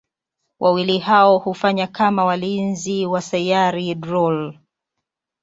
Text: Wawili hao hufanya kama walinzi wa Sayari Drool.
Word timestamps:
Wawili 0.59 0.97
hao 0.99 1.37
hufanya 1.37 1.87
kama 1.87 2.25
walinzi 2.25 3.05
wa 3.05 3.21
Sayari 3.21 3.95
Drool. 3.95 4.53